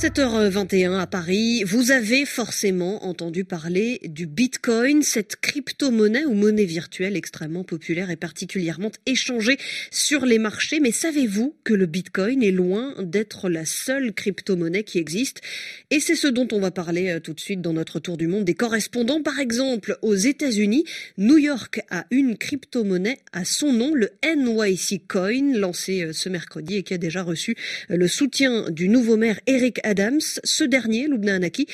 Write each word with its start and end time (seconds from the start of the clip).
7h21 0.00 0.98
à 0.98 1.06
Paris, 1.06 1.62
vous 1.64 1.90
avez 1.90 2.24
forcément 2.24 3.04
entendu 3.04 3.44
parler 3.44 4.00
du 4.04 4.26
Bitcoin, 4.26 5.02
cette 5.02 5.36
crypto-monnaie 5.36 6.24
ou 6.24 6.32
monnaie 6.32 6.64
virtuelle 6.64 7.18
extrêmement 7.18 7.64
populaire 7.64 8.10
et 8.10 8.16
particulièrement 8.16 8.90
échangée 9.04 9.58
sur 9.90 10.24
les 10.24 10.38
marchés. 10.38 10.80
Mais 10.80 10.90
savez-vous 10.90 11.54
que 11.64 11.74
le 11.74 11.84
Bitcoin 11.84 12.42
est 12.42 12.50
loin 12.50 12.94
d'être 12.98 13.50
la 13.50 13.66
seule 13.66 14.14
crypto-monnaie 14.14 14.84
qui 14.84 14.96
existe? 14.96 15.42
Et 15.90 16.00
c'est 16.00 16.16
ce 16.16 16.28
dont 16.28 16.48
on 16.50 16.60
va 16.60 16.70
parler 16.70 17.10
euh, 17.10 17.20
tout 17.20 17.34
de 17.34 17.40
suite 17.40 17.60
dans 17.60 17.74
notre 17.74 18.00
tour 18.00 18.16
du 18.16 18.26
monde 18.26 18.46
des 18.46 18.54
correspondants. 18.54 19.22
Par 19.22 19.38
exemple, 19.38 19.98
aux 20.00 20.14
États-Unis, 20.14 20.86
New 21.18 21.36
York 21.36 21.82
a 21.90 22.06
une 22.10 22.38
crypto-monnaie 22.38 23.18
à 23.34 23.44
son 23.44 23.74
nom, 23.74 23.94
le 23.94 24.08
NYC 24.24 25.06
Coin, 25.06 25.58
lancé 25.58 26.04
euh, 26.04 26.14
ce 26.14 26.30
mercredi 26.30 26.76
et 26.76 26.84
qui 26.84 26.94
a 26.94 26.98
déjà 26.98 27.22
reçu 27.22 27.54
euh, 27.90 27.98
le 27.98 28.08
soutien 28.08 28.70
du 28.70 28.88
nouveau 28.88 29.18
maire 29.18 29.38
Eric 29.46 29.78
Adams, 29.90 30.20
ce 30.20 30.62
dernier, 30.62 31.08
Lubna 31.08 31.34
Anaki, 31.34 31.66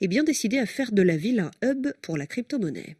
est 0.00 0.08
bien 0.08 0.24
décidé 0.24 0.58
à 0.58 0.64
faire 0.64 0.90
de 0.90 1.02
la 1.02 1.18
ville 1.18 1.40
un 1.40 1.50
hub 1.62 1.88
pour 2.00 2.16
la 2.16 2.26
crypto-monnaie. 2.26 2.96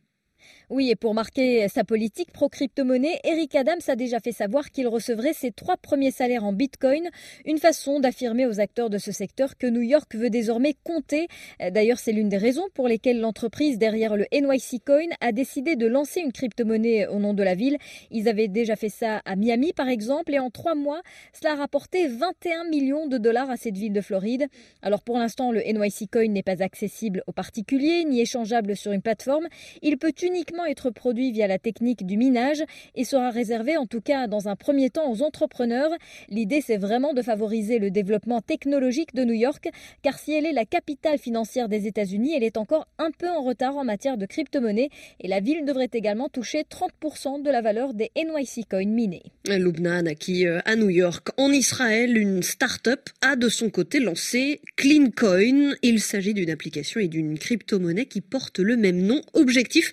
Oui, 0.70 0.90
et 0.90 0.96
pour 0.96 1.14
marquer 1.14 1.66
sa 1.68 1.82
politique 1.82 2.30
pro-crypto-monnaie, 2.30 3.20
Eric 3.24 3.54
Adams 3.54 3.80
a 3.86 3.96
déjà 3.96 4.20
fait 4.20 4.32
savoir 4.32 4.70
qu'il 4.70 4.86
recevrait 4.86 5.32
ses 5.32 5.50
trois 5.50 5.78
premiers 5.78 6.10
salaires 6.10 6.44
en 6.44 6.52
bitcoin, 6.52 7.08
une 7.46 7.56
façon 7.56 8.00
d'affirmer 8.00 8.44
aux 8.44 8.60
acteurs 8.60 8.90
de 8.90 8.98
ce 8.98 9.10
secteur 9.10 9.56
que 9.56 9.66
New 9.66 9.80
York 9.80 10.14
veut 10.14 10.28
désormais 10.28 10.74
compter. 10.84 11.28
D'ailleurs, 11.58 11.98
c'est 11.98 12.12
l'une 12.12 12.28
des 12.28 12.36
raisons 12.36 12.66
pour 12.74 12.86
lesquelles 12.86 13.18
l'entreprise 13.18 13.78
derrière 13.78 14.14
le 14.14 14.26
NYC 14.30 14.84
Coin 14.84 15.08
a 15.22 15.32
décidé 15.32 15.74
de 15.74 15.86
lancer 15.86 16.20
une 16.20 16.32
crypto-monnaie 16.32 17.06
au 17.06 17.18
nom 17.18 17.32
de 17.32 17.42
la 17.42 17.54
ville. 17.54 17.78
Ils 18.10 18.28
avaient 18.28 18.48
déjà 18.48 18.76
fait 18.76 18.90
ça 18.90 19.22
à 19.24 19.36
Miami, 19.36 19.72
par 19.72 19.88
exemple, 19.88 20.34
et 20.34 20.38
en 20.38 20.50
trois 20.50 20.74
mois, 20.74 21.00
cela 21.32 21.52
a 21.52 21.56
rapporté 21.56 22.08
21 22.08 22.64
millions 22.64 23.06
de 23.06 23.16
dollars 23.16 23.48
à 23.48 23.56
cette 23.56 23.78
ville 23.78 23.94
de 23.94 24.02
Floride. 24.02 24.46
Alors 24.82 25.00
pour 25.00 25.16
l'instant, 25.16 25.50
le 25.50 25.62
NYC 25.62 26.10
Coin 26.12 26.28
n'est 26.28 26.42
pas 26.42 26.62
accessible 26.62 27.22
aux 27.26 27.32
particuliers 27.32 28.04
ni 28.04 28.20
échangeable 28.20 28.76
sur 28.76 28.92
une 28.92 29.00
plateforme. 29.00 29.48
Il 29.80 29.96
peut 29.96 30.12
uniquement 30.22 30.57
être 30.64 30.90
produit 30.90 31.32
via 31.32 31.46
la 31.46 31.58
technique 31.58 32.06
du 32.06 32.16
minage 32.16 32.62
et 32.94 33.04
sera 33.04 33.30
réservé 33.30 33.76
en 33.76 33.86
tout 33.86 34.00
cas 34.00 34.26
dans 34.26 34.48
un 34.48 34.56
premier 34.56 34.90
temps 34.90 35.10
aux 35.10 35.22
entrepreneurs. 35.22 35.90
L'idée 36.28 36.60
c'est 36.60 36.76
vraiment 36.76 37.14
de 37.14 37.22
favoriser 37.22 37.78
le 37.78 37.90
développement 37.90 38.40
technologique 38.40 39.14
de 39.14 39.24
New 39.24 39.34
York 39.34 39.68
car 40.02 40.18
si 40.18 40.32
elle 40.32 40.46
est 40.46 40.52
la 40.52 40.64
capitale 40.64 41.18
financière 41.18 41.68
des 41.68 41.86
États-Unis, 41.86 42.34
elle 42.36 42.44
est 42.44 42.56
encore 42.56 42.86
un 42.98 43.10
peu 43.10 43.28
en 43.28 43.42
retard 43.42 43.76
en 43.76 43.84
matière 43.84 44.16
de 44.16 44.26
crypto-monnaie 44.26 44.90
et 45.20 45.28
la 45.28 45.40
ville 45.40 45.64
devrait 45.64 45.90
également 45.92 46.28
toucher 46.28 46.62
30% 46.62 47.42
de 47.42 47.50
la 47.50 47.60
valeur 47.60 47.94
des 47.94 48.10
NYC 48.16 48.68
coins 48.68 48.84
minés. 48.84 49.22
Lubnan, 49.46 50.14
qui 50.18 50.46
euh, 50.46 50.60
à 50.64 50.76
New 50.76 50.90
York, 50.90 51.28
en 51.36 51.50
Israël, 51.50 52.16
une 52.16 52.42
start-up 52.42 53.08
a 53.22 53.36
de 53.36 53.48
son 53.48 53.70
côté 53.70 54.00
lancé 54.00 54.60
CleanCoin. 54.76 55.74
Il 55.82 56.00
s'agit 56.00 56.34
d'une 56.34 56.50
application 56.50 57.00
et 57.00 57.08
d'une 57.08 57.38
crypto-monnaie 57.38 58.06
qui 58.06 58.20
porte 58.20 58.58
le 58.58 58.76
même 58.76 59.00
nom. 59.00 59.20
Objectif, 59.32 59.92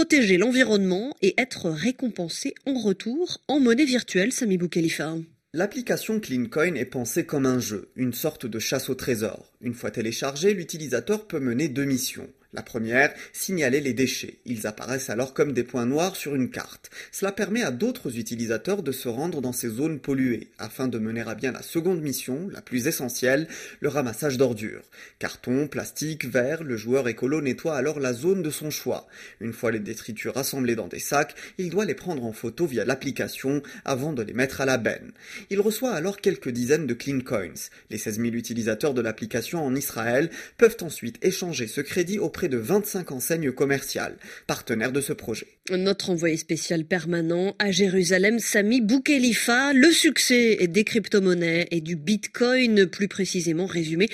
protéger 0.00 0.38
l'environnement 0.38 1.14
et 1.20 1.34
être 1.36 1.68
récompensé 1.68 2.54
en 2.64 2.72
retour 2.72 3.36
en 3.48 3.60
monnaie 3.60 3.84
virtuelle, 3.84 4.32
Sami 4.32 4.56
Boukhalifa. 4.56 5.16
L'application 5.52 6.20
CleanCoin 6.20 6.74
est 6.76 6.86
pensée 6.86 7.26
comme 7.26 7.44
un 7.44 7.60
jeu, 7.60 7.90
une 7.96 8.14
sorte 8.14 8.46
de 8.46 8.58
chasse 8.58 8.88
au 8.88 8.94
trésor. 8.94 9.52
Une 9.60 9.74
fois 9.74 9.90
téléchargé, 9.90 10.54
l'utilisateur 10.54 11.26
peut 11.26 11.38
mener 11.38 11.68
deux 11.68 11.84
missions. 11.84 12.30
La 12.52 12.62
première, 12.62 13.14
signaler 13.32 13.80
les 13.80 13.92
déchets. 13.92 14.38
Ils 14.44 14.66
apparaissent 14.66 15.08
alors 15.08 15.34
comme 15.34 15.52
des 15.52 15.62
points 15.62 15.86
noirs 15.86 16.16
sur 16.16 16.34
une 16.34 16.50
carte. 16.50 16.90
Cela 17.12 17.30
permet 17.30 17.62
à 17.62 17.70
d'autres 17.70 18.18
utilisateurs 18.18 18.82
de 18.82 18.90
se 18.90 19.08
rendre 19.08 19.40
dans 19.40 19.52
ces 19.52 19.68
zones 19.68 20.00
polluées, 20.00 20.48
afin 20.58 20.88
de 20.88 20.98
mener 20.98 21.20
à 21.20 21.36
bien 21.36 21.52
la 21.52 21.62
seconde 21.62 22.02
mission, 22.02 22.48
la 22.52 22.60
plus 22.60 22.88
essentielle, 22.88 23.46
le 23.78 23.88
ramassage 23.88 24.36
d'ordures. 24.36 24.82
Carton, 25.20 25.68
plastique, 25.68 26.24
verre, 26.26 26.64
le 26.64 26.76
joueur 26.76 27.06
écolo 27.06 27.40
nettoie 27.40 27.76
alors 27.76 28.00
la 28.00 28.12
zone 28.12 28.42
de 28.42 28.50
son 28.50 28.70
choix. 28.70 29.06
Une 29.40 29.52
fois 29.52 29.70
les 29.70 29.78
détritus 29.78 30.32
rassemblés 30.32 30.74
dans 30.74 30.88
des 30.88 30.98
sacs, 30.98 31.36
il 31.56 31.70
doit 31.70 31.84
les 31.84 31.94
prendre 31.94 32.24
en 32.24 32.32
photo 32.32 32.66
via 32.66 32.84
l'application 32.84 33.62
avant 33.84 34.12
de 34.12 34.24
les 34.24 34.34
mettre 34.34 34.60
à 34.60 34.64
la 34.64 34.76
benne. 34.76 35.12
Il 35.50 35.60
reçoit 35.60 35.92
alors 35.92 36.20
quelques 36.20 36.50
dizaines 36.50 36.88
de 36.88 36.94
clean 36.94 37.20
coins. 37.20 37.70
Les 37.90 37.98
16 37.98 38.16
000 38.16 38.34
utilisateurs 38.34 38.92
de 38.92 39.02
l'application 39.02 39.64
en 39.64 39.76
Israël 39.76 40.30
peuvent 40.58 40.78
ensuite 40.80 41.24
échanger 41.24 41.68
ce 41.68 41.80
crédit 41.80 42.18
auprès 42.18 42.39
de 42.48 42.56
25 42.56 43.12
enseignes 43.12 43.52
commerciales, 43.52 44.16
partenaires 44.46 44.92
de 44.92 45.00
ce 45.00 45.12
projet. 45.12 45.46
Notre 45.70 46.10
envoyé 46.10 46.36
spécial 46.36 46.84
permanent 46.84 47.54
à 47.58 47.70
Jérusalem, 47.70 48.38
Sami 48.38 48.80
Boukhelifa, 48.80 49.72
le 49.72 49.90
succès 49.90 50.66
des 50.66 50.84
crypto-monnaies 50.84 51.68
et 51.70 51.80
du 51.80 51.96
bitcoin 51.96 52.86
plus 52.86 53.08
précisément 53.08 53.66
résumé 53.66 54.08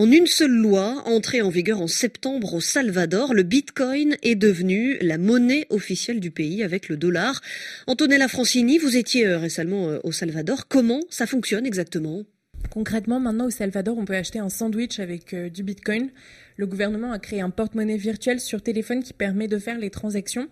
en 0.00 0.10
une 0.10 0.26
seule 0.26 0.50
loi, 0.50 1.02
entrée 1.04 1.42
en 1.42 1.50
vigueur 1.50 1.82
en 1.82 1.86
septembre 1.86 2.54
au 2.54 2.62
Salvador, 2.62 3.34
le 3.34 3.42
bitcoin 3.42 4.16
est 4.22 4.34
devenu 4.34 4.96
la 5.02 5.18
monnaie 5.18 5.66
officielle 5.68 6.20
du 6.20 6.30
pays 6.30 6.62
avec 6.62 6.88
le 6.88 6.96
dollar. 6.96 7.42
Antonella 7.86 8.26
Francini, 8.26 8.78
vous 8.78 8.96
étiez 8.96 9.26
euh, 9.26 9.36
récemment 9.36 9.90
euh, 9.90 9.98
au 10.02 10.10
Salvador. 10.10 10.68
Comment 10.68 11.02
ça 11.10 11.26
fonctionne 11.26 11.66
exactement? 11.66 12.24
Concrètement, 12.68 13.18
maintenant 13.18 13.46
au 13.46 13.50
Salvador, 13.50 13.96
on 13.98 14.04
peut 14.04 14.14
acheter 14.14 14.38
un 14.38 14.48
sandwich 14.48 15.00
avec 15.00 15.34
euh, 15.34 15.48
du 15.48 15.62
Bitcoin. 15.62 16.10
Le 16.56 16.66
gouvernement 16.66 17.10
a 17.10 17.18
créé 17.18 17.40
un 17.40 17.50
porte-monnaie 17.50 17.96
virtuel 17.96 18.38
sur 18.38 18.62
téléphone 18.62 19.02
qui 19.02 19.12
permet 19.12 19.48
de 19.48 19.58
faire 19.58 19.78
les 19.78 19.90
transactions 19.90 20.48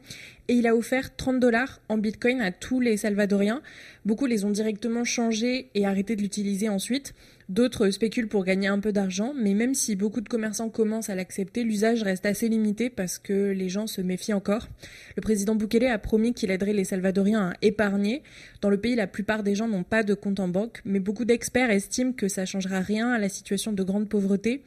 et 0.49 0.55
il 0.55 0.67
a 0.67 0.75
offert 0.75 1.15
30 1.15 1.41
dollars 1.41 1.81
en 1.91 1.99
Bitcoin 1.99 2.41
à 2.41 2.51
tous 2.51 2.81
les 2.81 2.97
Salvadoriens. 2.97 3.61
Beaucoup 4.07 4.25
les 4.25 4.47
ont 4.47 4.51
directement 4.51 5.05
changés 5.05 5.69
et 5.75 5.85
arrêté 5.85 6.17
de 6.17 6.23
l'utiliser 6.23 6.71
ensuite. 6.71 7.15
D'autres 7.51 7.91
spéculent 7.91 8.29
pour 8.29 8.45
gagner 8.45 8.69
un 8.69 8.79
peu 8.79 8.93
d'argent, 8.93 9.33
mais 9.35 9.55
même 9.55 9.75
si 9.75 9.97
beaucoup 9.97 10.21
de 10.21 10.29
commerçants 10.29 10.69
commencent 10.69 11.11
à 11.11 11.15
l'accepter, 11.15 11.65
l'usage 11.65 12.03
reste 12.03 12.27
assez 12.27 12.49
limité 12.49 12.91
parce 12.91 13.19
que 13.19 13.51
les 13.53 13.69
gens 13.69 13.87
se 13.87 14.01
méfient 14.01 14.35
encore. 14.35 14.69
Le 15.17 15.23
président 15.23 15.55
Bukele 15.55 15.87
a 15.87 15.99
promis 15.99 16.35
qu'il 16.35 16.51
aiderait 16.51 16.73
les 16.75 16.85
Salvadoriens 16.85 17.51
à 17.51 17.53
épargner. 17.63 18.23
Dans 18.61 18.71
le 18.71 18.79
pays, 18.79 18.97
la 18.97 19.07
plupart 19.07 19.43
des 19.43 19.55
gens 19.55 19.69
n'ont 19.69 19.83
pas 19.83 20.03
de 20.03 20.15
compte 20.15 20.41
en 20.41 20.49
banque, 20.49 20.81
mais 20.85 21.01
beaucoup 21.01 21.25
d'experts 21.25 21.71
estiment 21.71 22.13
que 22.13 22.29
ça 22.29 22.45
changera 22.47 22.81
rien 22.81 23.11
à 23.11 23.19
la 23.19 23.29
situation 23.29 23.73
de 23.73 23.83
grande 23.83 24.09
pauvreté 24.09 24.63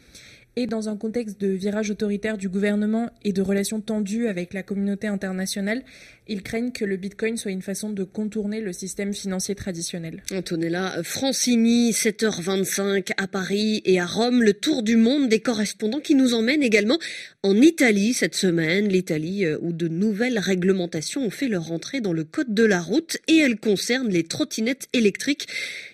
et 0.58 0.68
dans 0.68 0.90
un 0.90 0.98
contexte 0.98 1.40
de 1.40 1.48
virage 1.48 1.92
autoritaire 1.92 2.38
du 2.38 2.50
gouvernement 2.50 3.10
et 3.24 3.32
de 3.32 3.42
relations 3.42 3.80
tendues 3.80 4.28
avec 4.28 4.54
la 4.54 4.64
communauté 4.64 5.08
internationale, 5.08 5.82
ils 6.28 6.44
craignent 6.44 6.72
que 6.72 6.86
le 6.86 6.98
Bitcoin 6.98 7.38
soit 7.38 7.52
une 7.52 7.62
façon 7.62 7.90
de 7.90 8.04
contourner 8.04 8.60
le 8.62 8.74
système 8.74 9.14
financier 9.14 9.56
traditionnel. 9.56 10.24
Antonella 10.34 11.02
Francini, 11.04 11.92
7h25 11.92 13.12
à 13.18 13.28
Paris 13.28 13.82
et 13.86 14.00
à 14.00 14.06
Rome, 14.06 14.44
le 14.44 14.54
tour 14.54 14.84
du 14.84 14.98
monde 14.98 15.30
des 15.30 15.40
correspondants 15.40 16.00
qui 16.00 16.16
nous 16.16 16.34
emmène 16.34 16.64
également 16.64 17.00
en 17.44 17.56
Italie 17.56 18.14
cette 18.14 18.36
semaine. 18.36 18.88
L'Italie 18.88 19.46
euh, 19.46 19.58
où 19.62 19.72
de 19.72 19.88
nouvelles 19.88 20.40
réglementations 20.40 21.24
ont 21.24 21.30
fait 21.30 21.48
leur 21.48 21.72
entrée 21.72 22.02
dans 22.02 22.14
le 22.14 22.24
code 22.24 22.54
de 22.54 22.64
la 22.64 22.82
route 22.82 23.18
et 23.28 23.38
elles 23.38 23.60
concernent 23.60 24.10
les 24.10 24.24
trottinettes 24.24 24.88
électriques. 24.94 25.48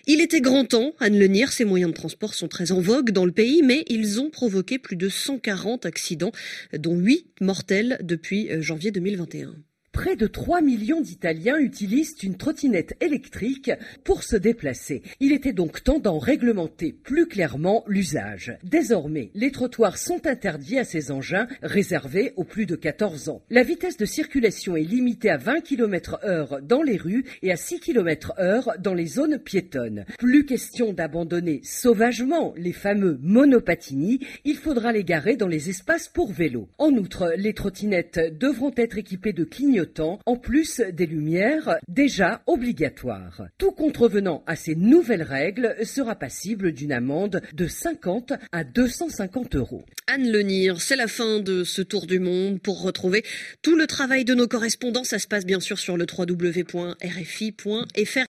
Il 0.06 0.20
était 0.20 0.40
grand 0.40 0.64
temps, 0.64 0.94
Anne 1.00 1.18
Lenir, 1.18 1.52
ces 1.52 1.64
moyens 1.64 1.92
de 1.92 1.96
transport 1.96 2.34
sont 2.34 2.48
très 2.48 2.72
en 2.72 2.80
vogue 2.80 3.10
dans 3.10 3.24
le 3.24 3.32
pays, 3.32 3.62
mais 3.62 3.84
ils 3.88 4.20
ont 4.20 4.30
provoqué 4.30 4.47
plus 4.78 4.96
de 4.96 5.08
140 5.08 5.86
accidents, 5.86 6.32
dont 6.72 6.96
8 6.96 7.40
mortels 7.40 7.98
depuis 8.02 8.50
euh, 8.50 8.62
janvier 8.62 8.90
2021. 8.90 9.54
Près 9.98 10.14
de 10.14 10.28
3 10.28 10.60
millions 10.60 11.00
d'Italiens 11.00 11.58
utilisent 11.58 12.14
une 12.22 12.36
trottinette 12.36 12.94
électrique 13.00 13.72
pour 14.04 14.22
se 14.22 14.36
déplacer. 14.36 15.02
Il 15.18 15.32
était 15.32 15.52
donc 15.52 15.82
temps 15.82 15.98
d'en 15.98 16.20
réglementer 16.20 16.92
plus 16.92 17.26
clairement 17.26 17.82
l'usage. 17.88 18.56
Désormais, 18.62 19.32
les 19.34 19.50
trottoirs 19.50 19.98
sont 19.98 20.24
interdits 20.28 20.78
à 20.78 20.84
ces 20.84 21.10
engins 21.10 21.48
réservés 21.64 22.32
aux 22.36 22.44
plus 22.44 22.64
de 22.64 22.76
14 22.76 23.28
ans. 23.28 23.42
La 23.50 23.64
vitesse 23.64 23.96
de 23.96 24.04
circulation 24.04 24.76
est 24.76 24.84
limitée 24.84 25.30
à 25.30 25.36
20 25.36 25.62
km 25.62 26.20
heure 26.22 26.62
dans 26.62 26.82
les 26.82 26.96
rues 26.96 27.24
et 27.42 27.50
à 27.50 27.56
6 27.56 27.80
km 27.80 28.34
heure 28.38 28.70
dans 28.78 28.94
les 28.94 29.06
zones 29.06 29.40
piétonnes. 29.40 30.04
Plus 30.16 30.46
question 30.46 30.92
d'abandonner 30.92 31.60
sauvagement 31.64 32.54
les 32.56 32.72
fameux 32.72 33.18
monopatini, 33.20 34.20
il 34.44 34.58
faudra 34.58 34.92
les 34.92 35.02
garer 35.02 35.34
dans 35.34 35.48
les 35.48 35.70
espaces 35.70 36.06
pour 36.06 36.30
vélos. 36.30 36.68
En 36.78 36.92
outre, 36.92 37.32
les 37.36 37.52
trottinettes 37.52 38.38
devront 38.38 38.72
être 38.76 38.96
équipées 38.96 39.32
de 39.32 39.42
clignotants 39.42 39.87
en 40.26 40.36
plus 40.36 40.80
des 40.80 41.06
lumières 41.06 41.78
déjà 41.88 42.42
obligatoires. 42.46 43.42
Tout 43.58 43.72
contrevenant 43.72 44.42
à 44.46 44.56
ces 44.56 44.74
nouvelles 44.74 45.22
règles 45.22 45.74
sera 45.84 46.14
passible 46.14 46.72
d'une 46.72 46.92
amende 46.92 47.40
de 47.52 47.66
50 47.66 48.32
à 48.52 48.64
250 48.64 49.56
euros. 49.56 49.84
Anne 50.06 50.30
Lenir, 50.30 50.80
c'est 50.80 50.96
la 50.96 51.06
fin 51.06 51.40
de 51.40 51.64
ce 51.64 51.82
tour 51.82 52.06
du 52.06 52.18
monde. 52.18 52.60
Pour 52.60 52.82
retrouver 52.82 53.24
tout 53.62 53.76
le 53.76 53.86
travail 53.86 54.24
de 54.24 54.34
nos 54.34 54.46
correspondants, 54.46 55.04
ça 55.04 55.18
se 55.18 55.28
passe 55.28 55.44
bien 55.44 55.60
sûr 55.60 55.78
sur 55.78 55.96
le 55.96 56.06
www.rfi.fr. 56.06 56.98